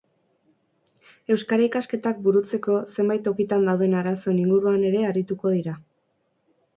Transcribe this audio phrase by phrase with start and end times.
[1.33, 5.75] Euskara ikasketak burutzeko zenbait tokitan dauden arazoen inguruan ere arituko dira.